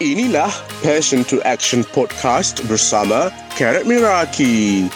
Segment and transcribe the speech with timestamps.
[0.00, 0.48] Inilah
[0.80, 4.88] Passion to Action Podcast bersama Karat Miraki.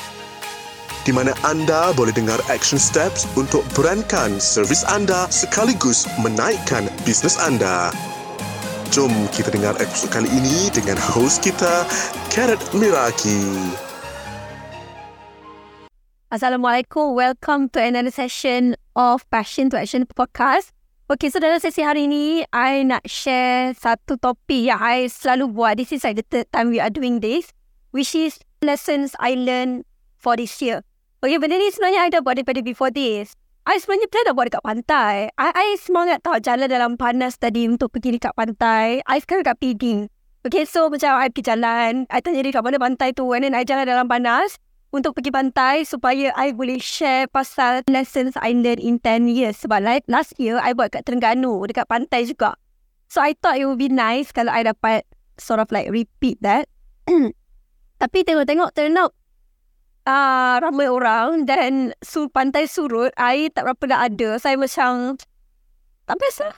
[1.04, 7.92] Di mana anda boleh dengar action steps untuk berankan servis anda sekaligus menaikkan bisnes anda.
[8.96, 11.84] Jom kita dengar episod kali ini dengan host kita,
[12.32, 13.44] Karat Miraki.
[16.32, 17.12] Assalamualaikum.
[17.12, 20.72] Welcome to another session of Passion to Action podcast.
[21.14, 25.78] Okay, so dalam sesi hari ini, I nak share satu topik yang I selalu buat.
[25.78, 27.54] This is like the third time we are doing this,
[27.94, 29.86] which is lessons I learned
[30.18, 30.82] for this year.
[31.22, 33.38] Okay, benda ni sebenarnya I dah buat daripada before this.
[33.62, 35.14] I sebenarnya plan dah buat dekat pantai.
[35.38, 38.98] I, I semangat tau jalan dalam panas tadi untuk pergi dekat pantai.
[39.06, 40.10] I sekarang dekat PD.
[40.42, 42.10] Okay, so macam I pergi jalan.
[42.10, 43.30] I tanya dia kat mana pantai tu.
[43.30, 44.58] And then I jalan dalam panas
[44.94, 49.58] untuk pergi pantai supaya I boleh share pasal lessons I learned in 10 years.
[49.66, 52.54] Sebab like, last year, I buat kat Terengganu, dekat pantai juga.
[53.10, 55.02] So, I thought it would be nice kalau I dapat
[55.34, 56.70] sort of like repeat that.
[58.02, 59.10] Tapi tengok-tengok turn out
[60.06, 64.28] uh, ramai orang dan su pantai surut, air tak berapa dah ada.
[64.38, 65.18] Saya macam,
[66.06, 66.54] tak best lah.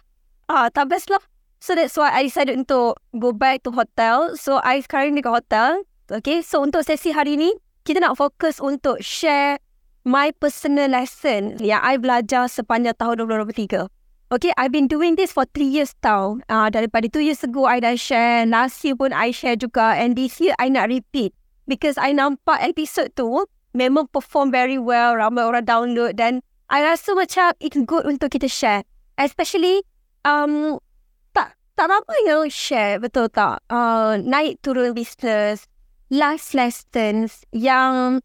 [0.53, 1.25] Ah, tak best lah.
[1.65, 4.37] So, that's why I decided untuk go back to hotel.
[4.37, 5.89] So, I sekarang dekat hotel.
[6.07, 7.51] Okay, so untuk sesi hari ni,
[7.87, 9.63] kita nak fokus untuk share
[10.03, 13.87] my personal lesson yang I belajar sepanjang tahun 2023.
[14.27, 16.43] Okay, I've been doing this for three years tau.
[16.51, 18.43] Uh, daripada two years ago, I dah share.
[18.43, 19.95] Last year pun I share juga.
[19.95, 21.31] And this year, I nak repeat.
[21.71, 25.15] Because I nampak episode tu memang perform very well.
[25.15, 26.19] Ramai orang download.
[26.19, 28.83] Dan I rasa macam it's good untuk kita share.
[29.15, 29.87] Especially,
[30.27, 30.83] um,
[31.31, 33.63] tak tak ramai yang share, betul tak?
[33.71, 35.71] Uh, naik turun business,
[36.11, 38.23] life lessons yang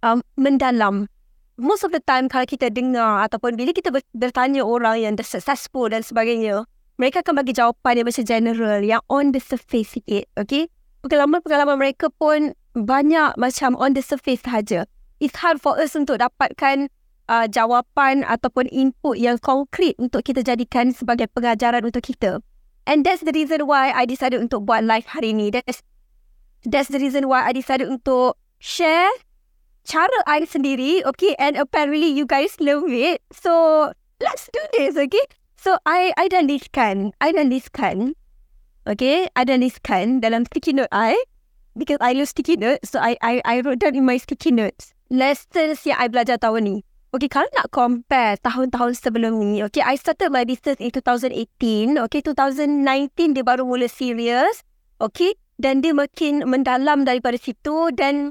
[0.00, 1.08] um, mendalam.
[1.58, 6.06] Most of the time kalau kita dengar ataupun bila kita bertanya orang yang successful dan
[6.06, 6.62] sebagainya,
[6.98, 10.70] mereka akan bagi jawapan yang macam general, yang on the surface sikit, okay?
[11.02, 14.86] Pengalaman-pengalaman mereka pun banyak macam on the surface sahaja.
[15.18, 16.90] It's hard for us untuk dapatkan
[17.26, 22.38] uh, jawapan ataupun input yang konkret untuk kita jadikan sebagai pengajaran untuk kita.
[22.88, 25.52] And that's the reason why I decided untuk buat live hari ni.
[25.52, 25.84] That's
[26.66, 29.10] That's the reason why I decided untuk share
[29.88, 31.32] cara I sendiri, okay?
[31.38, 33.22] And apparently you guys love it.
[33.32, 35.24] So, let's do this, okay?
[35.58, 37.16] So, I I dah listkan.
[37.18, 38.14] I dah listkan.
[38.84, 39.26] Okay?
[39.32, 41.16] I dah listkan dalam sticky note I.
[41.78, 42.90] Because I love sticky notes.
[42.90, 44.92] So, I I I wrote down in my sticky notes.
[45.08, 46.76] Lessons yang I belajar tahun ni.
[47.08, 51.96] Okay, kalau nak compare tahun-tahun sebelum ni, okay, I started my business in 2018.
[52.04, 54.60] Okay, 2019 dia baru mula serious.
[55.00, 58.30] Okay, dan dia makin mendalam daripada situ dan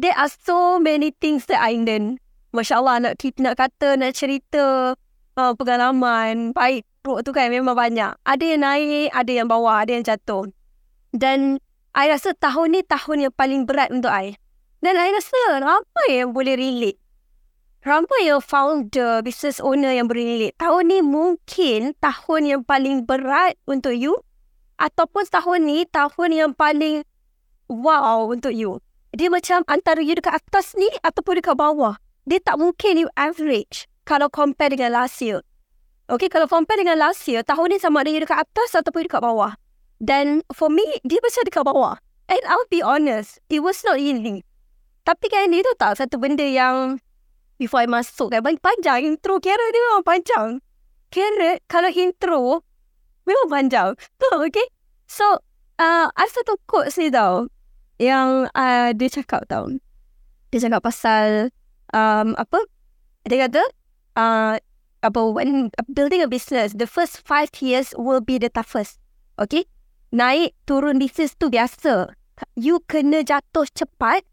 [0.00, 2.16] there are so many things that I learn.
[2.52, 4.96] Masya Allah nak, nak kata, nak cerita
[5.36, 8.14] uh, pengalaman baik buruk tu kan memang banyak.
[8.24, 10.48] Ada yang naik, ada yang bawah, ada yang jatuh.
[11.12, 11.58] Dan
[11.92, 14.38] I rasa tahun ni tahun yang paling berat untuk I.
[14.80, 16.98] Dan I rasa ramai yang boleh relate.
[17.82, 20.54] Ramai yang founder, business owner yang boleh relate.
[20.56, 24.22] Tahun ni mungkin tahun yang paling berat untuk you
[24.82, 27.06] ataupun tahun ni tahun yang paling
[27.70, 28.82] wow untuk you.
[29.14, 31.94] Dia macam antara you dekat atas ni ataupun dekat bawah.
[32.26, 35.46] Dia tak mungkin you average kalau compare dengan last year.
[36.10, 39.22] Okay, kalau compare dengan last year, tahun ni sama ada you dekat atas ataupun dekat
[39.22, 39.54] bawah.
[40.02, 41.94] Dan for me, dia macam dekat bawah.
[42.26, 44.42] And I'll be honest, it was not easy.
[45.06, 46.98] Tapi kan dia tu tak satu benda yang
[47.58, 50.48] before I masuk kan, panjang intro kira dia memang panjang.
[51.12, 52.66] Kira kalau intro,
[53.32, 53.88] Memang panjang.
[54.20, 54.68] Tu, okay?
[55.08, 55.24] So,
[55.80, 57.48] uh, ada satu quote ni tau.
[57.96, 59.72] Yang uh, dia cakap tau.
[60.52, 61.48] Dia cakap pasal,
[61.96, 62.60] um, apa?
[63.24, 63.64] Dia kata,
[64.20, 64.60] uh,
[65.00, 69.00] apa, when building a business, the first five years will be the toughest.
[69.40, 69.64] Okay?
[70.12, 72.12] Naik, turun business tu biasa.
[72.52, 74.28] You kena jatuh cepat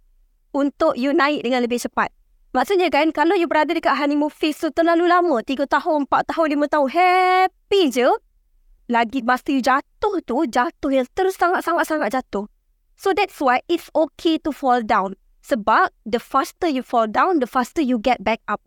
[0.51, 2.11] untuk you naik dengan lebih cepat.
[2.51, 6.47] Maksudnya kan, kalau you berada dekat honeymoon phase tu terlalu lama, 3 tahun, 4 tahun,
[6.57, 8.09] 5 tahun, happy je,
[8.89, 12.49] lagi masa jatuh tu, jatuh yang terus sangat-sangat-sangat jatuh.
[12.99, 15.16] So that's why it's okay to fall down.
[15.46, 18.59] Sebab the faster you fall down, the faster you get back up.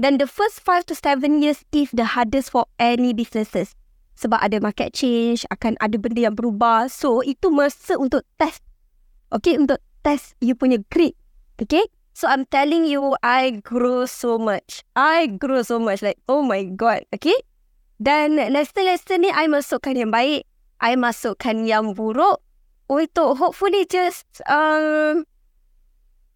[0.00, 3.76] Then the first 5 to 7 years is the hardest for any businesses.
[4.16, 6.88] Sebab ada market change, akan ada benda yang berubah.
[6.88, 8.64] So itu masa untuk test.
[9.28, 11.16] Okay, untuk test you punya grit.
[11.60, 11.84] Okay?
[12.16, 14.84] So I'm telling you, I grow so much.
[14.96, 16.00] I grow so much.
[16.00, 17.04] Like, oh my God.
[17.12, 17.36] Okay?
[18.00, 20.48] Dan lesson-lesson ni I masukkan yang baik,
[20.80, 22.40] I masukkan yang buruk
[22.88, 25.28] untuk hopefully just um,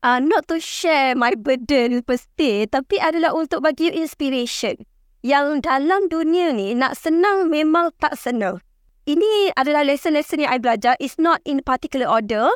[0.05, 4.77] uh, not to share my burden pasti tapi adalah untuk bagi inspiration.
[5.25, 8.61] Yang dalam dunia ni nak senang memang tak senang.
[9.05, 10.97] ini adalah lesson-lesson yang I belajar.
[10.97, 12.49] It's not in particular order.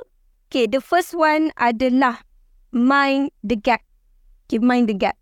[0.48, 2.24] Okay, the first one adalah
[2.72, 3.84] mind the gap.
[4.48, 5.16] Okay, mind the gap.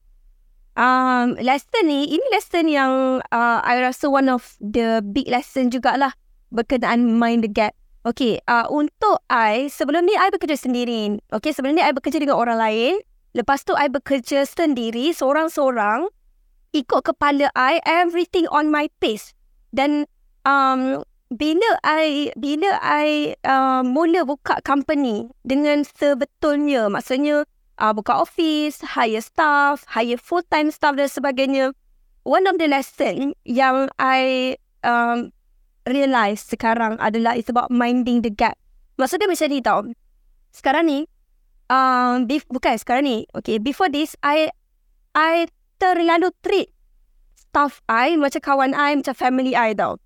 [0.76, 6.12] Um, lesson ni, ini lesson yang uh, I rasa one of the big lesson jugalah
[6.52, 7.72] berkenaan mind the gap.
[8.04, 11.18] Okay, uh, untuk I, sebelum ni I bekerja sendiri.
[11.32, 12.94] Okay, sebelum ni I bekerja dengan orang lain.
[13.34, 16.12] Lepas tu I bekerja sendiri, seorang-seorang.
[16.76, 19.32] Ikut kepala I, everything on my pace.
[19.72, 20.04] Dan
[20.44, 21.02] um,
[21.32, 29.20] bila I bila I uh, mula buka company dengan sebetulnya, maksudnya uh, buka office, hire
[29.20, 31.72] staff, hire full-time staff dan sebagainya.
[32.26, 35.30] One of the lesson yang I um,
[35.86, 38.58] realise sekarang adalah it's about minding the gap.
[38.98, 39.80] Maksudnya macam ni tau.
[40.50, 40.98] Sekarang ni,
[41.70, 43.18] um, bef- bukan sekarang ni.
[43.36, 44.50] Okay, before this, I
[45.14, 45.46] I
[45.78, 46.72] terlalu treat
[47.36, 50.00] staff I macam kawan I, macam family I tau.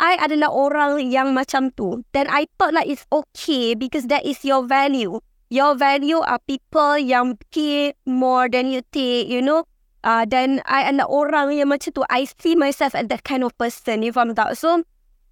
[0.00, 2.02] I adalah orang yang macam tu.
[2.16, 5.20] Then I thought like it's okay because that is your value.
[5.50, 9.66] Your value are people yang care more than you take, you know.
[10.06, 12.06] Uh, dan I adalah orang yang macam tu.
[12.06, 14.54] I see myself as that kind of person, if I'm tak.
[14.54, 14.86] So,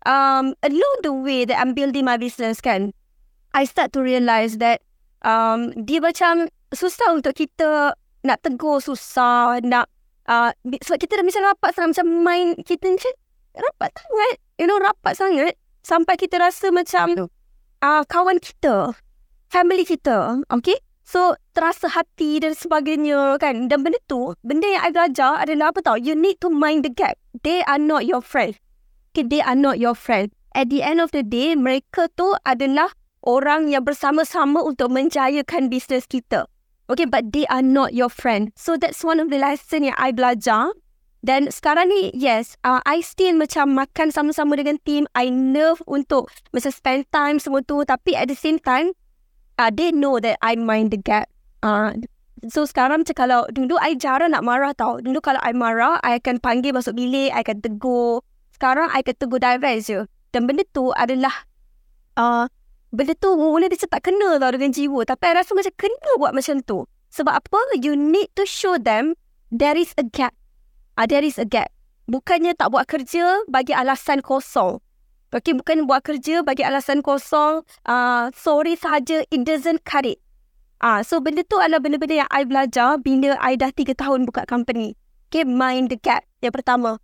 [0.05, 2.93] um, along the way that I'm building my business kan,
[3.55, 4.83] I start to realise that
[5.23, 7.95] um, dia macam susah untuk kita
[8.27, 9.89] nak tegur, susah nak
[10.29, 13.13] uh, sebab kita dah macam rapat sangat macam main kita macam
[13.57, 17.31] rapat sangat, you know rapat sangat sampai kita rasa macam
[17.81, 18.93] uh, kawan kita,
[19.49, 20.77] family kita, okay?
[21.09, 23.73] So, terasa hati dan sebagainya kan.
[23.73, 25.97] Dan benda tu, benda yang I belajar adalah apa tau?
[25.97, 27.17] You need to mind the gap.
[27.33, 28.61] They are not your friend
[29.19, 30.31] okay, they are not your friend.
[30.55, 32.95] At the end of the day, mereka tu adalah
[33.27, 36.47] orang yang bersama-sama untuk menjayakan bisnes kita.
[36.89, 38.55] Okay, but they are not your friend.
[38.57, 40.73] So that's one of the lesson yang I belajar.
[41.21, 45.05] Dan sekarang ni, yes, uh, I still macam makan sama-sama dengan team.
[45.19, 47.83] I love untuk macam spend time semua tu.
[47.83, 48.95] Tapi at the same time,
[49.59, 51.27] uh, they know that I mind the gap.
[51.61, 51.99] Uh,
[52.47, 55.03] so sekarang macam kalau dulu I jarang nak marah tau.
[55.03, 58.23] Dulu kalau I marah, I akan panggil masuk bilik, I akan tegur
[58.59, 60.03] sekarang I kata go divest je.
[60.35, 61.47] Dan benda tu adalah
[62.19, 62.51] uh,
[62.91, 65.07] benda tu mula dia tak kena tau dengan jiwa.
[65.07, 66.83] Tapi I rasa macam kena buat macam tu.
[67.15, 67.59] Sebab apa?
[67.79, 69.15] You need to show them
[69.55, 70.35] there is a gap.
[70.99, 71.71] Uh, there is a gap.
[72.11, 74.83] Bukannya tak buat kerja bagi alasan kosong.
[75.29, 77.61] Okay, bukan buat kerja bagi alasan kosong.
[77.85, 80.17] Uh, sorry sahaja, it doesn't cut it.
[80.81, 84.25] Ah, uh, so benda tu adalah benda-benda yang I belajar bila I dah 3 tahun
[84.25, 84.97] buka company.
[85.29, 86.25] Okay, mind the gap.
[86.41, 87.03] Yang pertama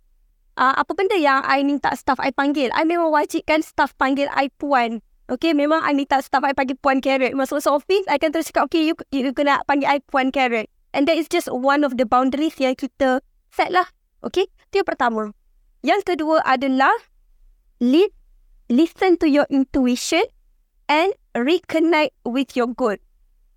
[0.55, 2.71] uh, apa benda yang I minta staff I panggil.
[2.73, 5.03] I memang wajibkan staff panggil I puan.
[5.25, 7.33] Okay, memang I minta staff I panggil puan carrot.
[7.33, 10.69] Masuk-masuk office, I akan terus cakap, okay, you, you kena panggil I puan carrot.
[10.95, 13.19] And that is just one of the boundaries yang kita
[13.51, 13.89] set lah.
[14.23, 15.33] Okay, itu yang pertama.
[15.85, 16.93] Yang kedua adalah
[17.79, 18.11] lead,
[18.69, 20.23] listen to your intuition
[20.87, 22.99] and reconnect with your good.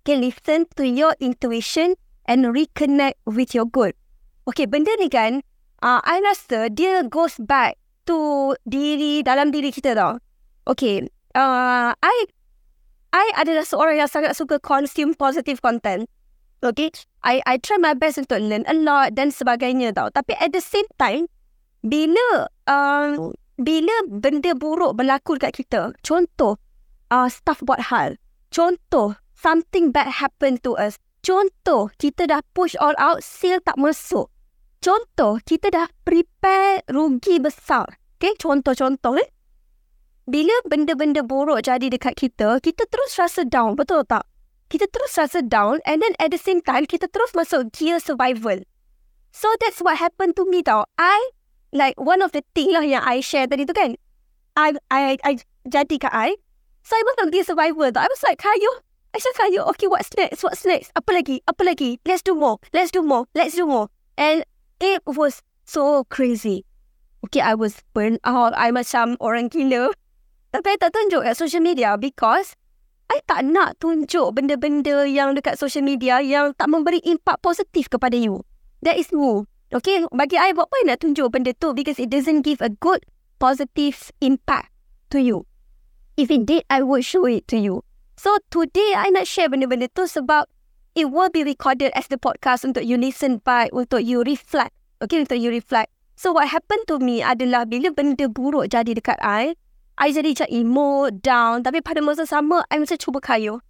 [0.03, 1.95] Okay, listen to your intuition
[2.25, 3.93] and reconnect with your good.
[4.49, 5.45] Okay, benda ni kan,
[5.85, 7.77] uh, I rasa dia goes back
[8.09, 10.17] to diri dalam diri kita tau.
[10.65, 11.05] Okay,
[11.37, 12.17] uh, I
[13.13, 16.09] I adalah seorang yang sangat suka consume positive content.
[16.59, 16.89] Okay,
[17.21, 20.09] I I try my best untuk learn a lot dan sebagainya tau.
[20.09, 21.29] Tapi at the same time,
[21.85, 26.55] bila uh, bila benda buruk berlaku dekat kita, contoh
[27.11, 28.15] uh, staff buat hal,
[28.49, 34.31] contoh something bad happen to us, contoh kita dah push all out, sale tak masuk,
[34.79, 37.99] Contoh, kita dah prepare rugi besar.
[38.15, 39.27] Okay, contoh-contoh eh.
[40.23, 44.23] Bila benda-benda buruk jadi dekat kita, kita terus rasa down, betul tak?
[44.71, 48.63] Kita terus rasa down and then at the same time, kita terus masuk gear survival.
[49.35, 50.87] So that's what happened to me tau.
[50.95, 51.35] I,
[51.71, 53.95] like one of the thing lah yang I share tadi tu kan.
[54.57, 55.33] I, I, I
[55.67, 56.35] jadi kat I.
[56.83, 58.03] So I masuk gear survival tau.
[58.03, 58.71] I was like, kayu.
[59.13, 59.65] I said, kayu.
[59.73, 60.45] Okay, what's next?
[60.45, 60.93] What's next?
[60.93, 61.41] Apa lagi?
[61.49, 61.97] Apa lagi?
[62.05, 62.61] Let's do more.
[62.73, 63.25] Let's do more.
[63.33, 63.89] Let's do more.
[64.17, 64.45] And
[64.77, 66.65] it was so crazy.
[67.25, 68.53] Okay, I was burnt out.
[68.55, 69.91] I macam orang gila.
[70.49, 72.57] Tapi I tak tunjuk kat social media because
[73.09, 78.13] I tak nak tunjuk benda-benda yang dekat social media yang tak memberi impak positif kepada
[78.13, 78.45] you.
[78.85, 79.45] That is me.
[79.69, 83.05] Okay, bagi I buat apa nak tunjuk benda tu because it doesn't give a good
[83.37, 84.73] positive impact
[85.13, 85.45] to you.
[86.17, 87.85] If it did, I would show it to you.
[88.17, 90.49] So today, I nak share benda-benda tu sebab
[90.97, 94.73] it will be recorded as the podcast untuk you listen back, untuk you reflect.
[95.05, 95.93] Okay, untuk you reflect.
[96.17, 99.53] So what happened to me adalah bila benda buruk jadi dekat I,
[100.01, 101.61] I jadi macam emo, down.
[101.61, 103.61] Tapi pada masa sama, I macam cuba kayu.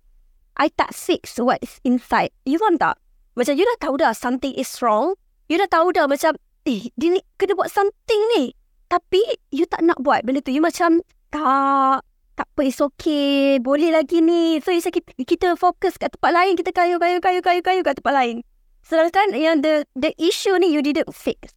[0.55, 2.31] I tak fix what is inside.
[2.47, 2.95] You faham tak?
[3.35, 5.19] Macam you dah tahu dah something is wrong.
[5.49, 6.37] You dah tahu dah macam,
[6.69, 8.53] eh, dia ni kena buat something ni.
[8.89, 9.21] tapi
[9.53, 10.49] you tak nak buat benda tu.
[10.49, 12.01] You macam tak
[12.33, 13.61] tak apa, it's okay.
[13.61, 14.57] Boleh lagi ni.
[14.63, 16.55] So, kita, kita fokus kat tempat lain.
[16.55, 18.35] Kita kayu, kayu, kayu, kayu, kayu kat tempat lain.
[18.79, 21.53] Sedangkan yang the the issue ni you didn't fix.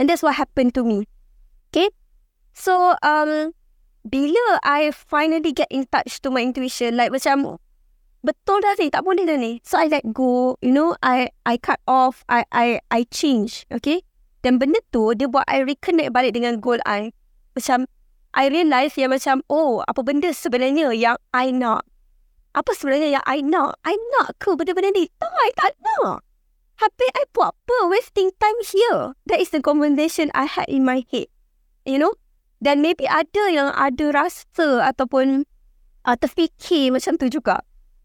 [0.00, 1.04] And that's what happened to me.
[1.70, 1.92] Okay?
[2.56, 3.52] So, um,
[4.08, 7.60] bila I finally get in touch to my intuition, like macam,
[8.20, 9.60] betul dah ni, tak boleh dah ni.
[9.64, 14.04] So, I let go, you know, I I cut off, I I I change, okay?
[14.40, 17.12] Dan benda tu, dia buat I reconnect balik dengan goal I.
[17.52, 17.84] Macam,
[18.32, 21.84] I realise yang macam, oh, apa benda sebenarnya yang I nak?
[22.56, 23.78] Apa sebenarnya yang I nak?
[23.86, 25.06] I nak ke benda-benda ni?
[25.20, 26.24] Tak, I tak nak.
[26.80, 27.76] Habis I buat apa?
[27.92, 29.12] Wasting time here.
[29.28, 31.28] That is the conversation I had in my head.
[31.84, 32.16] You know?
[32.60, 35.44] Dan maybe ada yang ada rasa ataupun
[36.08, 37.60] uh, terfikir macam tu juga.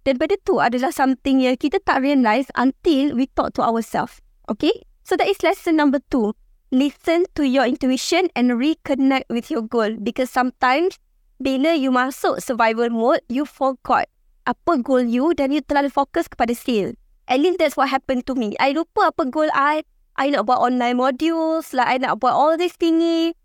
[0.05, 4.21] Dan benda tu adalah something yang kita tak realise until we talk to ourselves.
[4.45, 4.85] Okay?
[5.01, 6.37] So that is lesson number two
[6.75, 9.95] listen to your intuition and reconnect with your goal.
[10.01, 10.97] Because sometimes,
[11.37, 14.09] bila you masuk survival mode, you forgot
[14.45, 16.93] apa goal you dan you terlalu fokus kepada skill.
[17.25, 18.53] At least that's what happened to me.
[18.61, 19.81] I lupa apa goal I.
[20.15, 23.35] I nak buat online modules, like I nak buat all this thingy.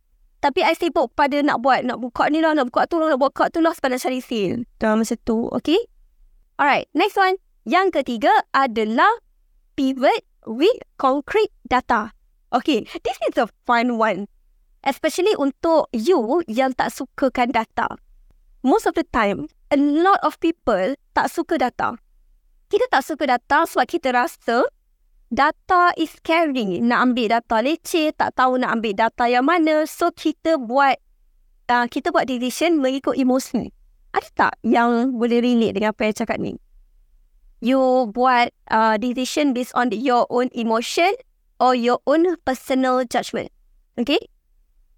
[0.40, 3.21] Tapi I sibuk pada nak buat, nak buka ni lah, nak buka tu lah, nak
[3.21, 4.64] buka tu lah sebab nak cari sale.
[4.81, 5.76] Dalam masa tu, okay?
[6.61, 7.40] Alright, next one.
[7.64, 9.09] Yang ketiga adalah
[9.81, 12.12] pivot with concrete data.
[12.52, 14.29] Okay, this is a fun one.
[14.85, 17.97] Especially untuk you yang tak sukakan data.
[18.61, 21.97] Most of the time, a lot of people tak suka data.
[22.69, 24.69] Kita tak suka data sebab kita rasa
[25.33, 26.85] data is scary.
[26.85, 29.88] Nak ambil data leceh, tak tahu nak ambil data yang mana.
[29.88, 31.00] So, kita buat
[31.73, 33.79] uh, kita buat decision mengikut emosi.
[34.11, 36.59] Ada tak yang boleh relate dengan apa yang cakap ni?
[37.61, 41.12] You buat uh, decision based on your own emotion
[41.61, 43.52] or your own personal judgment.
[44.00, 44.19] Okay?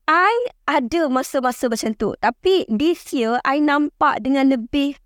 [0.06, 0.32] I
[0.66, 2.14] ada masa-masa macam tu.
[2.22, 4.98] Tapi this year, I nampak dengan lebih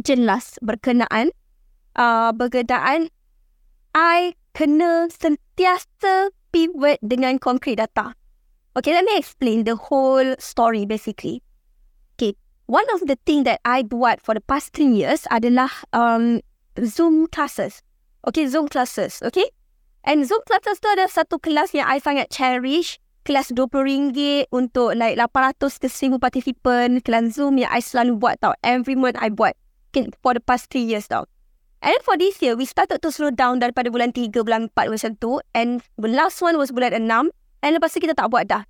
[0.00, 1.30] jelas berkenaan
[1.94, 3.12] uh, berkenaan
[3.94, 8.14] I kena sentiasa pivot dengan concrete data.
[8.78, 11.42] Okay, let me explain the whole story basically.
[12.70, 16.38] One of the thing that I buat for the past three years adalah um,
[16.78, 17.82] Zoom classes.
[18.22, 19.18] Okay, Zoom classes.
[19.26, 19.50] Okay,
[20.06, 23.02] And Zoom classes tu ada satu kelas yang I sangat cherish.
[23.26, 27.02] Kelas RM20 untuk like 800 ke 1000 participant.
[27.02, 28.54] Kelas Zoom yang I selalu buat tau.
[28.62, 29.58] Every month I buat.
[30.22, 31.26] For the past 3 years tau.
[31.82, 35.10] And for this year, we started to slow down daripada bulan 3, bulan 4 macam
[35.18, 35.42] tu.
[35.58, 37.34] And the last one was bulan 6.
[37.66, 38.62] And lepas tu kita tak buat dah.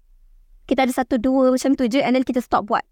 [0.64, 2.86] Kita ada satu dua macam tu je and then kita stop buat.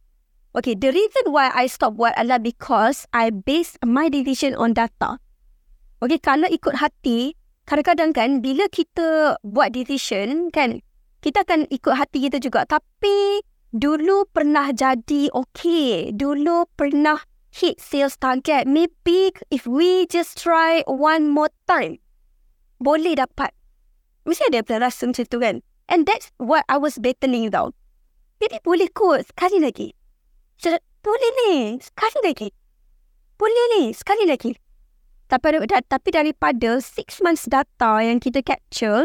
[0.56, 5.20] Okay, the reason why I stop buat adalah because I base my decision on data.
[6.00, 7.36] Okay, kalau ikut hati,
[7.68, 10.80] kadang-kadang kan bila kita buat decision kan
[11.20, 12.64] kita akan ikut hati kita juga.
[12.64, 13.44] Tapi
[13.76, 16.14] dulu pernah jadi okay.
[16.16, 17.20] Dulu pernah
[17.52, 18.64] hit sales target.
[18.64, 22.00] Maybe if we just try one more time
[22.80, 23.52] boleh dapat.
[24.24, 25.60] Mesti ada rasa macam tu kan?
[25.88, 27.74] And that's what I was battling tau
[28.38, 29.88] jadi boleh kot sekali lagi
[31.02, 32.48] boleh ni sekali lagi
[33.38, 34.58] boleh ni sekali lagi
[35.28, 39.04] tapi, tapi daripada six months data yang kita capture,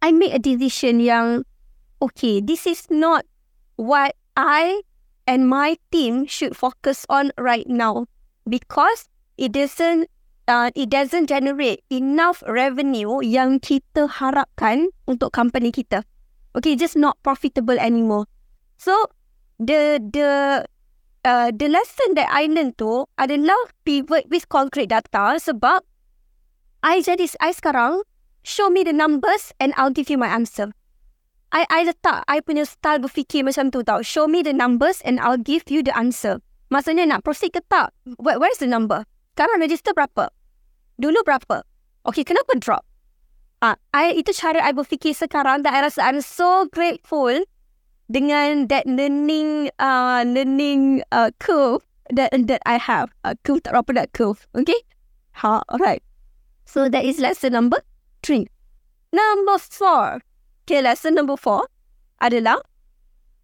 [0.00, 1.44] I make a decision yang,
[2.00, 3.28] okay, this is not
[3.76, 4.80] what I
[5.28, 8.08] and my team should focus on right now
[8.48, 10.08] because it doesn't
[10.48, 16.08] uh, it doesn't generate enough revenue yang kita harapkan untuk company kita.
[16.56, 18.24] Okay, just not profitable anymore.
[18.80, 19.12] So
[19.62, 20.30] the the
[21.24, 25.86] uh, the lesson that I learn tu adalah pivot with concrete data sebab
[26.82, 28.02] I jadi I sekarang
[28.42, 30.74] show me the numbers and I'll give you my answer.
[31.54, 34.02] I I letak I punya style berfikir macam tu tau.
[34.02, 36.42] Show me the numbers and I'll give you the answer.
[36.72, 37.92] Maksudnya nak proceed ke tak?
[38.16, 39.04] Where, where's the number?
[39.36, 40.32] Sekarang register berapa?
[40.96, 41.62] Dulu berapa?
[42.08, 42.82] Okay, kenapa drop?
[43.62, 47.30] Ah, I, itu cara I berfikir sekarang dan I rasa I'm so grateful
[48.10, 53.10] dengan that learning uh, learning uh, curve that that I have.
[53.22, 54.46] Uh, curve tak berapa that curve.
[54.54, 54.78] Okay?
[55.42, 56.02] Ha, alright.
[56.66, 57.84] So that is lesson number
[58.22, 58.48] three.
[59.12, 60.24] Number four.
[60.64, 61.68] Okay, lesson number four
[62.22, 62.62] adalah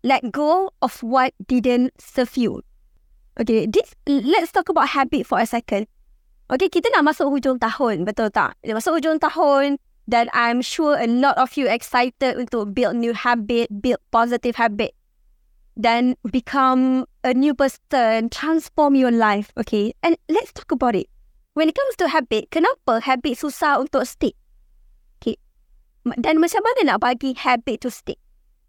[0.07, 2.63] let go of what didn't serve you.
[3.39, 5.87] Okay, this let's talk about habit for a second.
[6.49, 8.57] Okay, kita nak masuk hujung tahun, betul tak?
[8.65, 9.77] Masuk hujung tahun,
[10.09, 14.97] dan I'm sure a lot of you excited untuk build new habit, build positive habit
[15.77, 19.93] dan become a new person, transform your life, okay?
[20.01, 21.13] And let's talk about it.
[21.53, 24.35] When it comes to habit, kenapa habit susah untuk stick?
[25.21, 25.37] Okay.
[26.19, 28.19] Dan macam mana nak bagi habit to stick?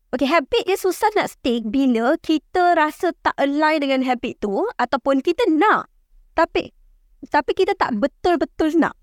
[0.10, 5.22] Okay, habit dia susah nak stick bila kita rasa tak align dengan habit tu ataupun
[5.24, 5.88] kita nak.
[6.34, 6.74] Tapi
[7.30, 8.98] tapi kita tak betul-betul nak.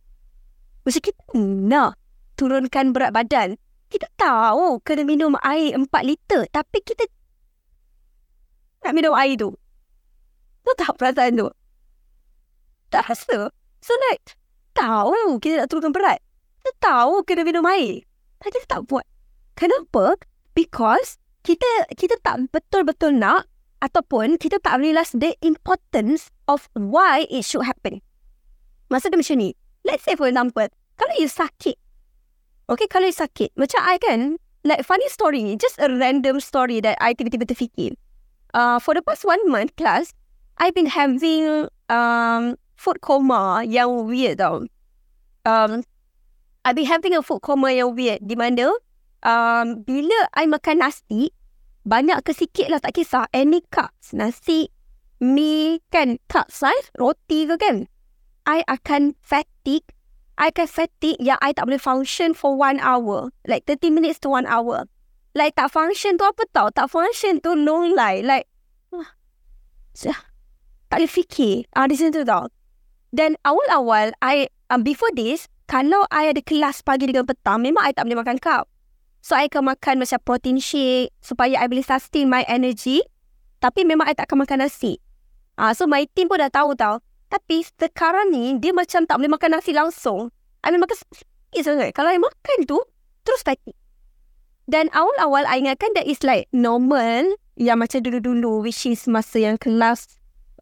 [0.83, 1.95] Macam kita nak
[2.37, 3.57] turunkan berat badan.
[3.89, 6.45] Kita tahu kena minum air 4 liter.
[6.53, 7.09] Tapi kita
[8.85, 9.51] nak minum air tu.
[10.63, 11.49] Tu tak perasaan tu.
[12.93, 13.51] Tak rasa.
[13.83, 14.37] So like,
[14.77, 16.19] tahu kita nak turunkan berat.
[16.63, 18.03] Kita tahu kena minum air.
[18.39, 19.07] Tapi kita tak buat.
[19.57, 20.21] Kenapa?
[20.53, 21.17] Because
[21.47, 23.47] kita kita tak betul-betul nak
[23.79, 28.03] ataupun kita tak realise the importance of why it should happen.
[28.91, 29.51] Maksud dia macam ni.
[29.87, 30.67] Let's say for example,
[30.99, 31.79] kalau you sakit.
[32.67, 33.55] Okay, kalau sakit.
[33.55, 37.95] Macam I kan, like funny story just a random story that I tiba-tiba terfikir.
[38.51, 40.11] Uh, for the past one month plus,
[40.59, 44.67] I've been having um, food coma yang weird tau.
[45.47, 45.87] Um,
[46.67, 48.27] I've been having a food coma yang weird.
[48.27, 48.75] Di mana
[49.23, 51.31] um, bila I makan nasi,
[51.87, 53.31] banyak ke sikit lah tak kisah.
[53.31, 54.75] Any carbs, nasi,
[55.23, 57.87] mi kan, cup size, roti ke kan.
[58.43, 59.87] I akan fatigue.
[60.37, 63.33] I akan fatigue yang I tak boleh function for one hour.
[63.49, 64.85] Like 30 minutes to one hour.
[65.33, 66.69] Like tak function tu apa tau?
[66.73, 68.21] Tak function tu long lie.
[68.21, 68.45] Like,
[68.93, 69.09] uh,
[70.93, 71.65] tak boleh fikir.
[71.73, 72.53] Ah, di situ tau.
[73.17, 77.97] Dan awal-awal, I um, before this, kalau I ada kelas pagi dengan petang, memang I
[77.97, 78.69] tak boleh makan carb.
[79.25, 83.03] So, I akan makan macam protein shake supaya I boleh sustain my energy.
[83.59, 85.01] Tapi memang I tak akan makan nasi.
[85.57, 87.01] Ah, so, my team pun dah tahu tau.
[87.27, 90.31] Tapi sekarang ni, dia macam tak boleh makan nasi langsung.
[90.63, 91.91] I memang makan sikit sangat.
[91.95, 92.79] Kalau I makan tu,
[93.27, 93.75] terus fatigued.
[94.67, 97.39] Dan awal-awal, I ingatkan that is like normal.
[97.57, 100.11] Yang macam dulu-dulu, which is masa yang kelas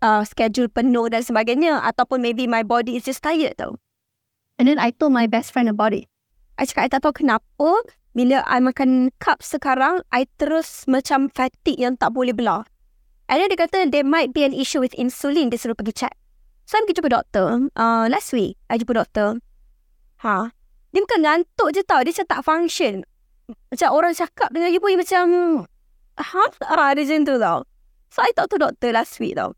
[0.04, 1.80] uh, schedule penuh dan sebagainya.
[1.84, 3.80] Ataupun maybe my body is just tired tau.
[4.60, 6.06] And then I told my best friend about it.
[6.60, 7.82] I cakap, I tak tahu kenapa
[8.14, 12.62] bila I makan cup sekarang, I terus macam fatigue yang tak boleh belah.
[13.26, 15.50] And then dia kata, there might be an issue with insulin.
[15.50, 16.14] Dia suruh pergi check.
[16.64, 17.68] So, I pergi jumpa doktor.
[17.76, 19.36] Uh, last week, I jumpa doktor.
[20.24, 20.48] Ha?
[20.96, 22.00] Dia bukan ngantuk je tau.
[22.00, 22.94] Dia macam tak function.
[23.68, 25.24] Macam orang cakap dengan ibu, macam...
[26.16, 26.44] Ha?
[26.64, 27.58] Ah, dia macam tu tau.
[28.08, 29.52] So, I talk to doktor last week tau.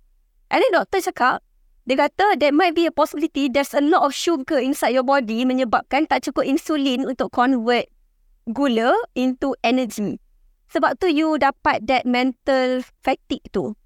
[0.50, 1.46] And then doktor cakap,
[1.86, 5.46] dia kata there might be a possibility there's a lot of sugar inside your body
[5.46, 7.86] menyebabkan tak cukup insulin untuk convert
[8.50, 10.18] gula into energy.
[10.74, 13.78] Sebab tu you dapat that mental fatigue tu.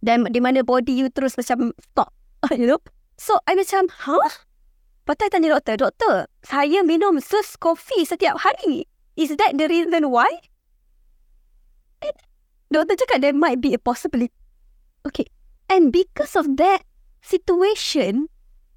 [0.00, 2.08] Dan di mana body you terus macam stop.
[2.60, 2.82] You know?
[3.16, 4.20] So, I macam, huh?
[5.04, 8.88] Patut tanya doktor, doktor, saya minum sus kopi setiap hari.
[9.20, 10.28] Is that the reason why?
[12.00, 12.16] And
[12.72, 14.32] doktor cakap there might be a possibility.
[15.04, 15.28] Okay.
[15.68, 16.82] And because of that,
[17.24, 18.28] situation,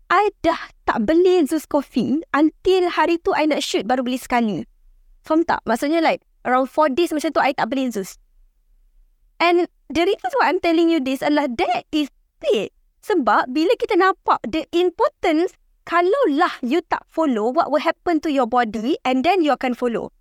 [0.08, 4.64] I dah tak beli Zeus Coffee until hari tu I nak shoot baru beli sekali.
[5.28, 5.60] Faham tak?
[5.68, 8.16] Maksudnya like around 4 days macam tu I tak beli Zeus.
[9.44, 12.08] And the reason why I'm telling you this adalah that is
[12.56, 12.72] it.
[13.08, 15.56] Sebab bila kita nampak the importance
[15.88, 19.72] kalau lah you tak follow what will happen to your body and then you akan
[19.72, 20.12] follow.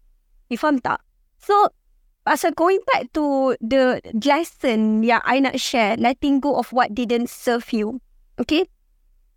[0.46, 1.02] You faham tak?
[1.42, 1.74] So,
[2.22, 7.26] pasal going back to the lesson yang I nak share, letting go of what didn't
[7.26, 7.98] serve you.
[8.38, 8.70] Okay.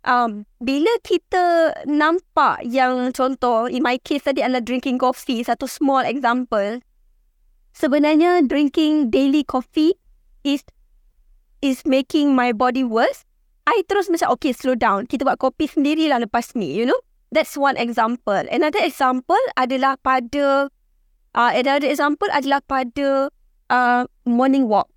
[0.06, 6.06] Um, bila kita nampak yang contoh, in my case tadi adalah drinking coffee, satu small
[6.06, 6.78] example.
[7.74, 9.98] Sebenarnya drinking daily coffee
[10.46, 10.62] is
[11.60, 13.26] is making my body worse.
[13.70, 15.06] I terus macam, okay, slow down.
[15.06, 16.98] Kita buat kopi sendirilah lepas ni, you know.
[17.30, 18.42] That's one example.
[18.50, 20.66] Another example adalah pada,
[21.38, 23.30] uh, another example adalah pada
[23.70, 24.90] uh, morning walk.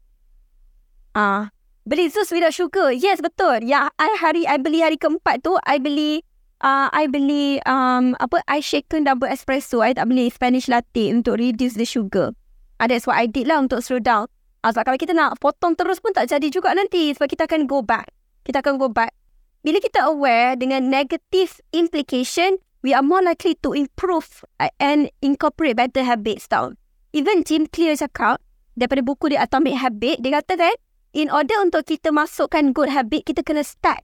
[1.13, 1.41] Ah, uh,
[1.83, 2.95] Beli sus without sugar.
[2.95, 3.67] Yes, betul.
[3.67, 6.23] Ya, I hari I beli hari keempat tu, I beli
[6.63, 9.83] uh, I beli um apa ice shaken double espresso.
[9.83, 12.31] I tak beli Spanish latte untuk reduce the sugar.
[12.79, 14.31] Uh, that's what I did lah untuk slow down.
[14.63, 17.12] Uh, sebab kalau kita nak potong terus pun tak jadi juga nanti.
[17.12, 18.07] Sebab kita akan go back.
[18.43, 19.15] Kita akan go back.
[19.63, 24.43] Bila kita aware dengan negative implication, we are more likely to improve
[24.84, 26.75] and incorporate better habits tau.
[27.15, 28.43] Even Jim Clear cakap,
[28.75, 30.75] daripada buku dia Atomic Habit, dia kata kan,
[31.15, 34.03] in order untuk kita masukkan good habit, kita kena start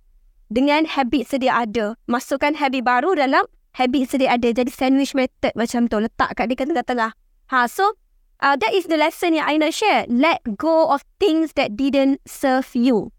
[0.50, 2.00] dengan habit sedia ada.
[2.10, 3.46] Masukkan habit baru dalam
[3.78, 4.50] habit sedia ada.
[4.50, 6.02] Jadi sandwich method macam tu.
[6.02, 7.14] Letak kat dia tengah-tengah.
[7.50, 7.98] Ha, so,
[8.42, 10.06] uh, that is the lesson yang I nak share.
[10.10, 13.14] Let go of things that didn't serve you.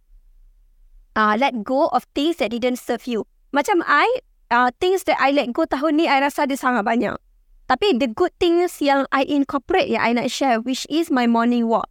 [1.18, 3.27] Uh, let go of things that didn't serve you.
[3.51, 4.07] Macam I,
[4.51, 7.18] uh, things that I let go tahun ni, I rasa ada sangat banyak.
[7.66, 11.70] Tapi the good things yang I incorporate, yang I nak share, which is my morning
[11.70, 11.90] walk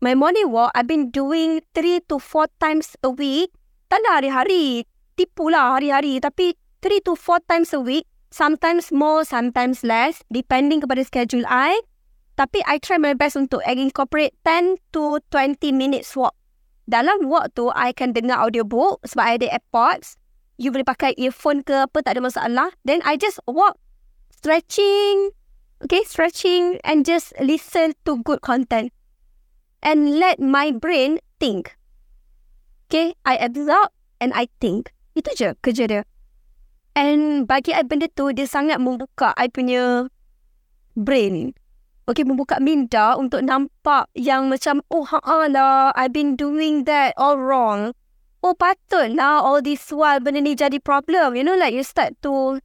[0.00, 3.52] my morning walk, I've been doing three to four times a week.
[3.88, 4.84] Tak lah hari-hari.
[5.16, 6.20] Tipu lah hari-hari.
[6.20, 8.04] Tapi three to four times a week.
[8.30, 10.20] Sometimes more, sometimes less.
[10.28, 11.80] Depending kepada schedule I.
[12.36, 16.35] Tapi I try my best untuk incorporate 10 to 20 minutes walk.
[16.86, 20.14] Dalam walk tu, I can dengar audiobook sebab I ada AirPods.
[20.56, 22.70] You boleh pakai earphone ke apa, tak ada masalah.
[22.86, 23.76] Then I just walk,
[24.32, 25.34] stretching,
[25.82, 28.94] okay, stretching and just listen to good content.
[29.84, 31.76] And let my brain think.
[32.86, 34.94] Okay, I absorb and I think.
[35.18, 36.02] Itu je kerja dia.
[36.96, 40.08] And bagi I benda tu, dia sangat membuka I punya
[40.96, 41.52] brain.
[42.06, 47.34] Okay, membuka minda untuk nampak yang macam, oh haa lah, I've been doing that all
[47.34, 47.98] wrong.
[48.46, 51.34] Oh patutlah all this while benda ni jadi problem.
[51.34, 52.62] You know like you start to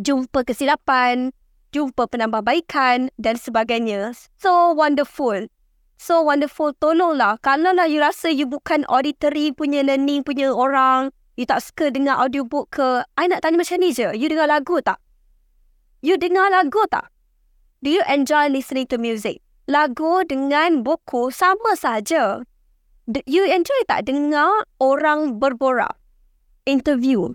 [0.00, 1.36] jumpa kesilapan,
[1.76, 4.16] jumpa penambahbaikan dan sebagainya.
[4.40, 5.52] So wonderful.
[6.00, 6.72] So wonderful.
[6.80, 7.36] Tolonglah.
[7.44, 12.16] Kalau lah you rasa you bukan auditory punya learning punya orang, you tak suka dengar
[12.16, 14.08] audiobook ke, I nak tanya macam ni je.
[14.16, 14.96] You dengar lagu tak?
[16.00, 17.12] You dengar lagu tak?
[17.80, 19.40] Do you enjoy listening to music?
[19.64, 22.44] Lagu dengan buku sama saja.
[23.24, 25.96] You enjoy tak dengar orang berborak?
[26.68, 27.32] Interview,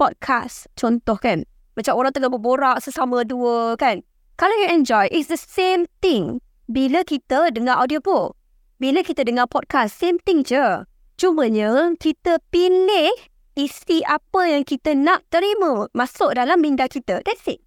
[0.00, 1.44] podcast, contoh kan?
[1.76, 4.00] Macam orang tengah berborak sesama dua kan?
[4.40, 6.40] Kalau you enjoy, it's the same thing.
[6.72, 8.32] Bila kita dengar audiobook.
[8.80, 10.88] Bila kita dengar podcast, same thing je.
[11.20, 13.12] Cumanya, kita pilih
[13.60, 17.20] isi apa yang kita nak terima masuk dalam minda kita.
[17.28, 17.60] That's it.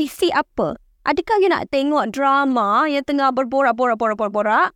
[0.00, 0.80] Isi apa?
[1.10, 4.70] Adakah you nak tengok drama yang tengah berborak-borak-borak-borak?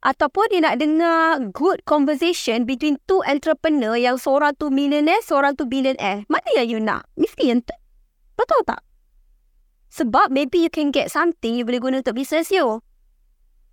[0.00, 5.68] Ataupun you nak dengar good conversation between two entrepreneur yang seorang tu millionaire, seorang tu
[5.68, 6.24] billionaire?
[6.32, 7.04] Mana yang you nak?
[7.20, 7.76] Mesti yang tu.
[8.40, 8.80] Betul tak?
[9.92, 12.80] Sebab maybe you can get something you boleh guna untuk business you.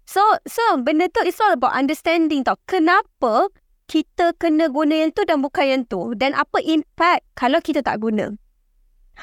[0.04, 2.60] So, so benda tu it's all about understanding tau.
[2.68, 3.48] Kenapa
[3.88, 6.12] kita kena guna yang tu dan bukan yang tu?
[6.12, 8.36] Dan apa impact kalau kita tak guna?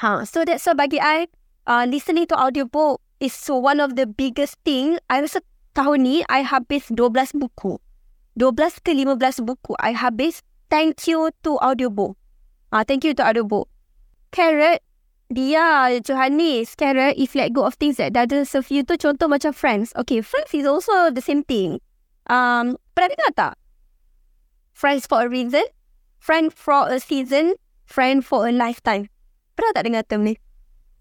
[0.01, 1.29] Ha, so that's all bagi I
[1.67, 4.99] uh, listening to audiobook is one of the biggest thing.
[5.09, 5.41] I rasa
[5.75, 7.79] tahun ni, I habis 12 buku.
[8.39, 9.73] 12 ke 15 buku.
[9.79, 12.17] I habis thank you to audiobook.
[12.73, 13.69] Ah, uh, thank you to audiobook.
[14.33, 14.81] Carrot,
[15.29, 19.53] dia, Johannes, Carrot, if let go of things that doesn't serve you tu contoh macam
[19.53, 19.93] Friends.
[19.93, 21.77] Okay, Friends is also the same thing.
[22.25, 23.53] Um, pernah dengar tak?
[24.73, 25.63] Friends for a reason,
[26.17, 27.53] friend for a season,
[27.85, 29.05] friend for a lifetime.
[29.53, 30.33] Pernah tak dengar term ni?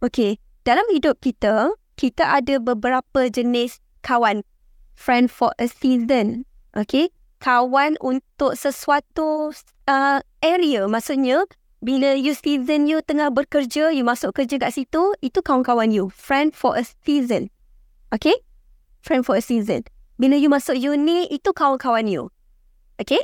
[0.04, 4.46] Okay, dalam hidup kita, kita ada beberapa jenis kawan.
[4.94, 6.46] Friend for a season.
[6.74, 7.10] Okay.
[7.42, 9.50] Kawan untuk sesuatu
[9.90, 10.86] uh, area.
[10.86, 11.42] Maksudnya,
[11.82, 16.14] bila you season you tengah bekerja, you masuk kerja kat situ, itu kawan-kawan you.
[16.14, 17.50] Friend for a season.
[18.14, 18.38] Okay.
[19.02, 19.82] Friend for a season.
[20.22, 22.30] Bila you masuk uni, itu kawan-kawan you.
[23.02, 23.18] Okay.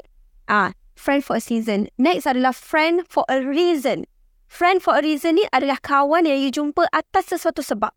[0.51, 1.87] Ah, friend for a season.
[1.95, 4.11] Next adalah friend for a reason.
[4.49, 7.93] Friend for a reason ni adalah kawan yang you jumpa atas sesuatu sebab.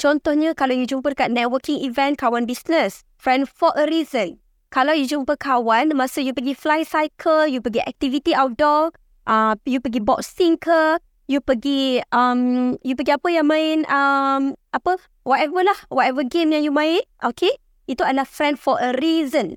[0.00, 3.04] Contohnya kalau you jumpa dekat networking event kawan bisnes.
[3.20, 4.40] Friend for a reason.
[4.72, 8.90] Kalau you jumpa kawan masa you pergi fly cycle, you pergi activity outdoor,
[9.28, 10.96] uh, you pergi boxing ke,
[11.30, 16.60] you pergi um you pergi apa yang main um apa whatever lah whatever game yang
[16.66, 17.52] you main okay
[17.88, 19.56] itu adalah friend for a reason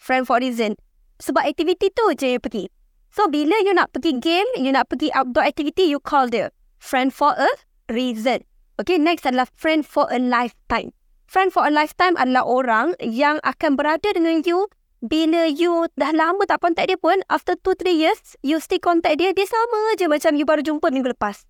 [0.00, 0.74] friend for a reason
[1.22, 2.66] sebab aktiviti tu je you pergi
[3.12, 6.48] So, bila you nak pergi game, you nak pergi outdoor activity, you call dia
[6.80, 7.48] friend for a
[7.92, 8.40] reason.
[8.80, 10.96] Okay, next adalah friend for a lifetime.
[11.28, 14.64] Friend for a lifetime adalah orang yang akan berada dengan you
[15.04, 19.36] bila you dah lama tak contact dia pun, after 2-3 years, you still contact dia,
[19.36, 21.44] dia sama je macam you baru jumpa minggu lepas.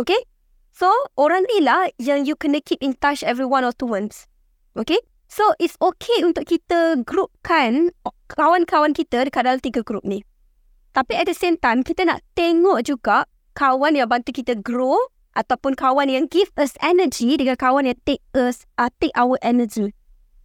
[0.00, 0.18] Okay?
[0.72, 0.88] So,
[1.20, 4.24] orang ni lah yang you kena keep in touch every one or two months.
[4.72, 4.98] Okay?
[5.28, 7.92] So, it's okay untuk kita groupkan
[8.32, 10.24] kawan-kawan kita dekat dalam tiga group ni.
[10.94, 13.26] Tapi at the same time, kita nak tengok juga
[13.58, 14.94] kawan yang bantu kita grow
[15.34, 19.90] ataupun kawan yang give us energy dengan kawan yang take us, uh, take our energy.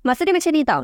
[0.02, 0.82] Maksud dia macam ni tau.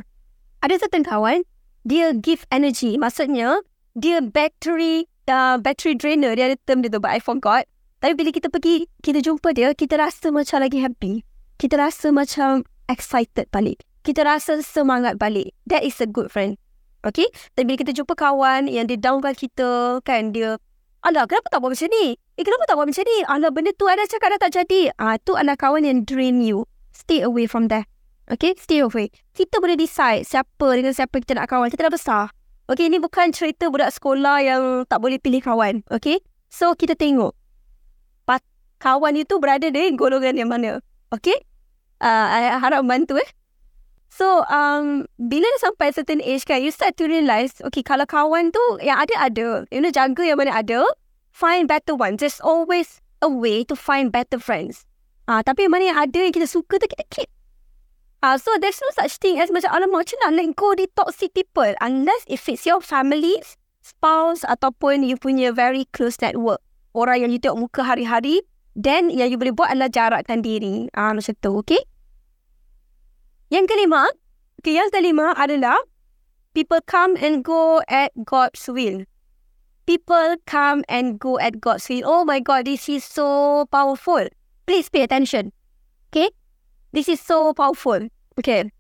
[0.62, 1.42] Ada certain kawan,
[1.82, 2.98] dia give energy.
[3.02, 3.66] Maksudnya,
[3.98, 6.38] dia battery uh, battery drainer.
[6.38, 7.66] Dia ada term dia tu, but I forgot.
[8.06, 11.26] Tapi bila kita pergi, kita jumpa dia, kita rasa macam lagi happy.
[11.58, 13.82] Kita rasa macam excited balik.
[14.06, 15.58] Kita rasa semangat balik.
[15.66, 16.62] That is a good friend.
[17.06, 17.30] Okay?
[17.54, 20.58] Tapi bila kita jumpa kawan yang dia downkan kita, kan, dia,
[21.06, 22.18] Alah, kenapa tak buat macam ni?
[22.34, 23.18] Eh, kenapa tak buat macam ni?
[23.30, 24.90] Alah, benda tu ada cakap dah tak jadi.
[24.98, 26.66] Ah, tu adalah kawan yang drain you.
[26.98, 27.86] Stay away from there.
[28.26, 28.58] Okay?
[28.58, 29.14] Stay away.
[29.38, 31.70] Kita boleh decide siapa dengan siapa kita nak kawan.
[31.70, 32.24] Kita dah besar.
[32.66, 35.86] Okay, ini bukan cerita budak sekolah yang tak boleh pilih kawan.
[35.94, 36.26] Okay?
[36.50, 37.38] So, kita tengok.
[38.26, 38.42] Pat
[38.82, 40.82] kawan itu berada di golongan yang mana.
[41.14, 41.38] Okay?
[42.02, 43.30] Uh, harap bantu eh.
[44.16, 48.56] So, um, bila dah sampai certain age kan, you start to realise, okay, kalau kawan
[48.56, 49.68] tu yang ada, ada.
[49.76, 50.88] You know, jaga yang mana ada,
[51.36, 52.16] find better one.
[52.16, 54.88] There's always a way to find better friends.
[55.28, 57.28] Ah, tapi yang mana yang ada yang kita suka tu, kita keep.
[58.24, 61.36] Uh, so there's no such thing as macam alamak macam nak let go the toxic
[61.36, 63.36] people unless if it's your family,
[63.84, 66.64] spouse ataupun you punya very close network.
[66.96, 68.42] Orang yang you tengok muka hari-hari
[68.80, 70.88] then yang you boleh buat adalah jarakkan diri.
[70.96, 71.84] Ah uh, macam tu, okay?
[73.54, 74.10] Yang kelima,
[74.62, 75.78] okay, yang kelima adalah
[76.58, 79.06] people come and go at God's will.
[79.86, 82.02] People come and go at God's will.
[82.10, 84.26] Oh my God, this is so powerful.
[84.66, 85.54] Please pay attention.
[86.10, 86.34] Okay?
[86.90, 88.10] This is so powerful.
[88.42, 88.74] Okay.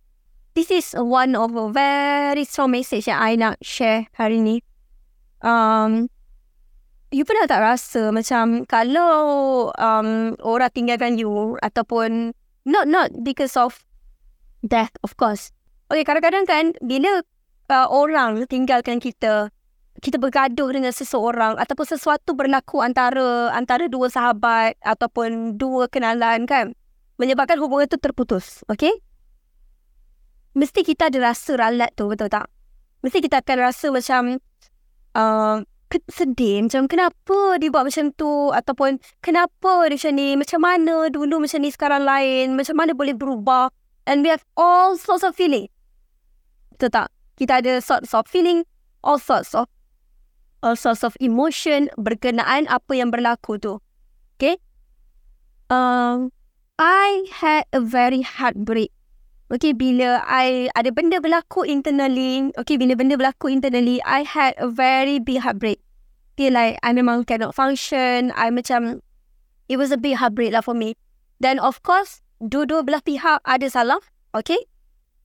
[0.57, 4.65] This is one of a very strong message yang I nak share hari ni.
[5.45, 6.09] Um,
[7.13, 12.33] you pernah tak rasa macam kalau um, orang tinggalkan you ataupun
[12.65, 13.84] not not because of
[14.65, 15.53] death of course.
[15.93, 17.21] Okay, kadang-kadang kan bila
[17.69, 19.53] uh, orang tinggalkan kita,
[20.01, 26.73] kita bergaduh dengan seseorang ataupun sesuatu berlaku antara antara dua sahabat ataupun dua kenalan kan
[27.21, 28.65] menyebabkan hubungan itu terputus.
[28.67, 28.91] Okay?
[30.55, 32.47] Mesti kita ada rasa ralat tu, betul tak?
[33.03, 34.41] Mesti kita akan rasa macam
[35.13, 35.61] uh,
[36.09, 36.65] sedih.
[36.65, 38.51] Macam kenapa dia buat macam tu?
[38.51, 40.29] Ataupun kenapa dia macam ni?
[40.39, 42.55] Macam mana dulu macam ni sekarang lain?
[42.57, 43.69] Macam mana boleh berubah?
[44.05, 45.69] And we have all sorts of feeling.
[46.77, 47.09] Betul tak?
[47.35, 48.63] Kita ada sorts of feeling,
[49.01, 49.67] all sorts of
[50.65, 53.77] all sorts of emotion berkenaan apa yang berlaku tu.
[54.37, 54.57] Okay?
[55.69, 56.33] Um,
[56.77, 58.89] I had a very heartbreak.
[59.45, 64.65] Okay, bila I ada benda berlaku internally, okay, bila benda berlaku internally, I had a
[64.65, 65.77] very big heartbreak.
[66.33, 68.33] Okay, like, I memang cannot function.
[68.33, 69.05] I macam,
[69.69, 70.97] it was a big heartbreak lah for me.
[71.37, 74.01] Then, of course, dua-dua belah pihak ada salah,
[74.35, 74.59] okay?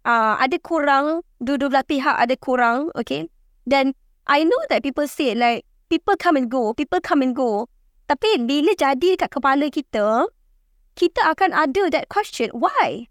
[0.06, 3.28] Uh, ada kurang, dua-dua belah pihak ada kurang, okay?
[3.66, 3.94] Then,
[4.26, 7.66] I know that people say, like, people come and go, people come and go.
[8.06, 10.26] Tapi, bila jadi dekat kepala kita,
[10.98, 12.50] kita akan ada that question.
[12.52, 13.06] Why?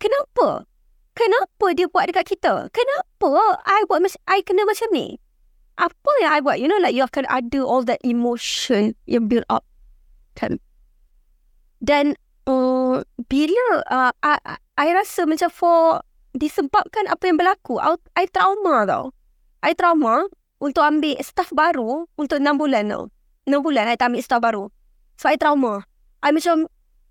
[0.00, 0.64] Kenapa?
[1.12, 2.72] Kenapa dia buat dekat kita?
[2.72, 5.20] Kenapa I buat macam I kena macam ni?
[5.76, 6.56] Apa yang I buat?
[6.56, 9.66] You know like you akan ada all that emotion yang build up.
[10.38, 10.56] Kan?
[11.84, 12.16] Dan
[13.28, 16.02] bila uh, I, I rasa macam for
[16.34, 19.14] disebabkan apa yang berlaku, I, I trauma tau.
[19.60, 20.30] I trauma
[20.62, 23.10] untuk ambil staff baru untuk 6 bulan tau.
[23.48, 24.64] 6 bulan I tak ambil staff baru.
[25.18, 25.84] So I trauma.
[26.20, 26.68] I macam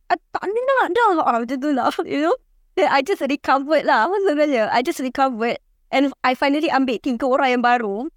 [0.10, 2.36] I tak nak dah lah macam tu lah you know
[2.74, 5.62] then I just recovered lah sebenarnya I just recovered
[5.94, 8.10] and I finally ambil tiga orang yang baru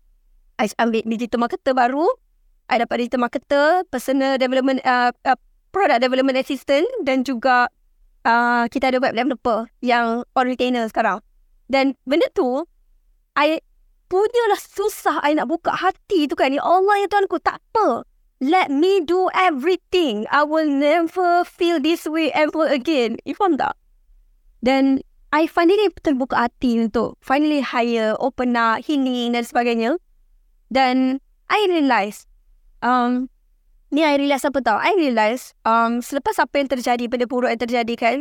[0.57, 2.09] I ambil digital marketer baru
[2.73, 5.37] I dapat digital marketer personal development uh, uh,
[5.73, 7.67] product development assistant dan juga
[8.29, 11.25] uh, kita ada web developer yang on retainer sekarang
[11.67, 12.69] dan benda tu
[13.33, 13.65] I
[14.13, 18.05] punyalah susah I nak buka hati tu kan Ya Allah ya Tuhan ku tak apa
[18.43, 20.27] Let me do everything.
[20.27, 23.23] I will never feel this way ever again.
[23.23, 23.79] You faham tak?
[24.59, 29.95] Then, I finally terbuka hati untuk finally hire, open up, healing dan sebagainya.
[30.75, 32.27] Dan, I realise,
[32.83, 33.31] um,
[33.93, 34.81] ni I realise apa tau?
[34.81, 38.17] I realise, um, selepas apa yang terjadi, benda buruk yang terjadi kan,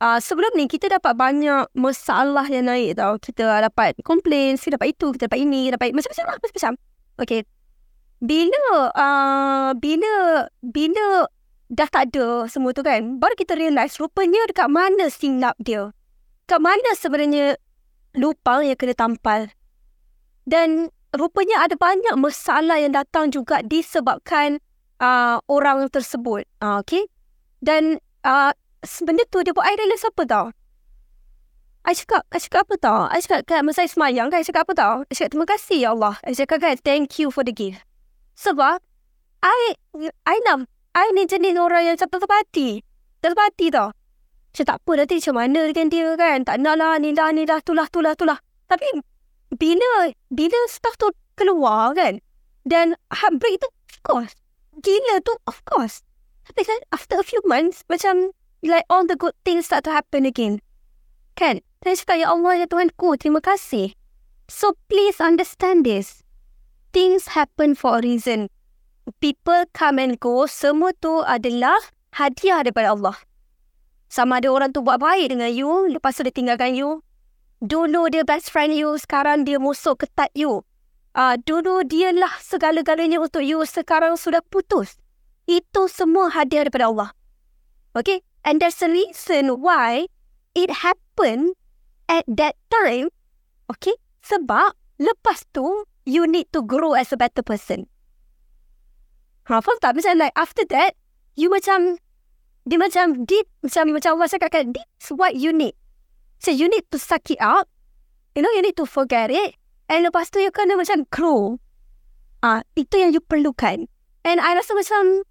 [0.00, 3.20] uh, sebelum ni kita dapat banyak masalah yang naik tau.
[3.20, 6.72] Kita dapat komplain, kita dapat itu, kita dapat ini, dapat macam-macam lah, macam-macam.
[7.16, 7.40] Okay,
[8.20, 11.28] bila uh, bila bila
[11.68, 15.92] dah tak ada semua tu kan baru kita realise rupanya dekat mana silap dia
[16.46, 17.58] kat mana sebenarnya
[18.16, 19.50] lupang yang kena tampal
[20.46, 24.62] dan rupanya ada banyak masalah yang datang juga disebabkan
[25.00, 27.04] uh, orang tersebut uh, okay
[27.60, 28.52] dan uh,
[29.02, 30.46] benda tu dia buat I realise apa tau
[31.86, 33.06] I cakap, I cakap apa tau?
[33.14, 34.94] I cakap kan, masa I semayang kan, I cakap apa tau?
[35.06, 36.18] I cakap, terima kasih ya Allah.
[36.26, 37.78] I cakap kan, thank you for the gift.
[38.34, 38.82] Sebab
[39.38, 39.78] I
[40.26, 42.82] I nak I ni jenis orang yang cepat terpati.
[43.22, 43.92] Terpati tau.
[43.92, 46.38] Macam tak apa nanti macam mana dengan dia kan.
[46.42, 48.40] Tak nak lah ni lah ni lah tu lah tu lah tu lah.
[48.64, 49.04] Tapi
[49.52, 52.18] bila bila stuff tu keluar kan.
[52.64, 54.32] Dan heartbreak tu of course.
[54.80, 56.04] Gila tu of course.
[56.46, 58.30] Tapi kan after a few months macam
[58.62, 60.60] like all the good things start to happen again.
[61.36, 61.64] Kan?
[61.84, 63.96] Saya cakap ya Allah ya Tuhanku terima kasih.
[64.46, 66.26] So please understand this
[66.96, 68.48] things happen for a reason.
[69.20, 71.76] People come and go, semua tu adalah
[72.16, 73.16] hadiah daripada Allah.
[74.08, 77.04] Sama ada orang tu buat baik dengan you, lepas tu dia tinggalkan you.
[77.60, 80.64] Dulu dia best friend you, sekarang dia musuh ketat you.
[81.16, 85.00] Uh, dulu dia lah segala-galanya untuk you, sekarang sudah putus.
[85.48, 87.10] Itu semua hadiah daripada Allah.
[87.96, 88.20] Okay?
[88.44, 90.12] And there's a reason why
[90.52, 91.56] it happened
[92.04, 93.08] at that time.
[93.72, 93.96] Okay?
[94.20, 97.88] Sebab lepas tu, you need to grow as a better person.
[99.48, 99.96] Ha, faham tak?
[99.96, 100.92] Macam like after that,
[101.32, 101.96] you macam,
[102.68, 105.72] dia macam deep, macam macam Allah cakap kan, is what you need.
[106.44, 107.72] So you need to suck it up.
[108.36, 109.56] You know, you need to forget it.
[109.86, 111.62] And lepas tu you kena macam grow.
[112.42, 113.86] Ah, itu yang you perlukan.
[114.26, 115.22] And I rasa macam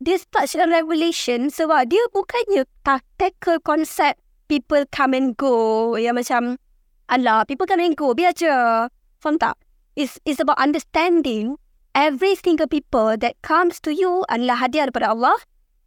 [0.00, 5.96] this touch a revelation sebab dia bukannya tak tackle konsep people come and go.
[5.96, 6.42] Yang macam,
[7.08, 8.12] alah, people come and go.
[8.12, 8.52] Biar je.
[9.20, 9.56] Faham tak?
[9.96, 11.56] It's, it's about understanding
[11.96, 15.38] every single people that comes to you adalah hadiah daripada Allah.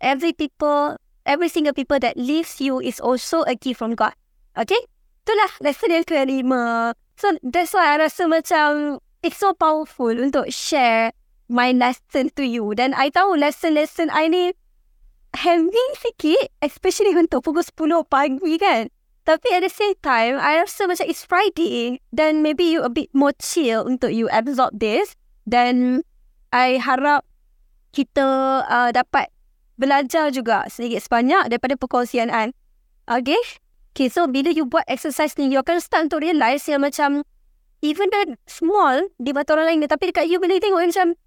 [0.01, 4.17] Every people, every single people that leaves you is also a gift from God.
[4.57, 4.79] Okay?
[5.25, 6.95] Itulah lesson yang kelima.
[7.17, 11.11] So that's why I rasa macam it's so powerful untuk share
[11.49, 12.77] my lesson to you.
[12.77, 14.53] Dan I tahu lesson-lesson I ni
[15.33, 18.93] heavy sikit, especially untuk pukul 10 pagi kan.
[19.27, 21.99] Tapi at the same time, I rasa macam it's Friday.
[22.15, 25.19] Then maybe you a bit more chill untuk you absorb this.
[25.43, 26.05] Then
[26.55, 27.27] I harap
[27.91, 28.23] kita
[28.63, 29.33] uh, dapat
[29.75, 32.55] belajar juga sedikit sebanyak daripada perkongsian I.
[33.09, 33.41] Okay?
[33.97, 37.25] Okay, so bila you buat exercise ni, you akan start untuk realize yang macam
[37.81, 41.17] even that small di mata orang lain tapi dekat you bila you tengok macam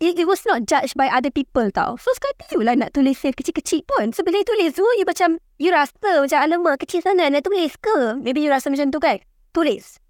[0.00, 2.00] it, it was not judged by other people tau.
[2.00, 4.16] So sekarang you lah nak tulis yang kecil-kecil pun.
[4.16, 5.92] So bila you tulis tu, you macam, you rasa
[6.24, 8.16] macam alamak kecil sana nak tulis ke?
[8.16, 9.20] Maybe you rasa macam tu kan?
[9.52, 10.00] Tulis.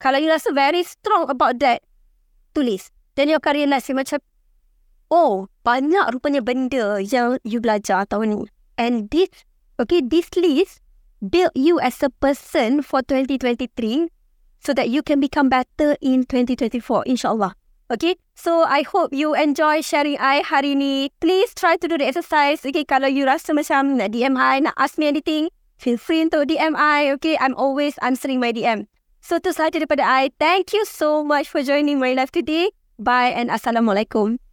[0.00, 1.84] Kalau you rasa very strong about that,
[2.56, 2.88] tulis.
[3.20, 4.24] Then you akan realize macam,
[5.12, 8.40] oh, banyak rupanya benda yang you belajar tahun ni.
[8.80, 9.28] And this
[9.80, 10.84] Okay, this list
[11.24, 14.12] build you as a person for 2023
[14.60, 17.56] so that you can become better in 2024, insyaAllah.
[17.88, 21.08] Okay, so I hope you enjoy sharing I hari ni.
[21.16, 22.60] Please try to do the exercise.
[22.60, 25.48] Okay, kalau you rasa macam nak DM I, nak ask me anything,
[25.80, 27.16] feel free to DM I.
[27.16, 28.84] Okay, I'm always answering my DM.
[29.24, 30.28] So, itu sahaja daripada I.
[30.36, 32.68] Thank you so much for joining my live today.
[33.00, 34.44] Bye and Assalamualaikum.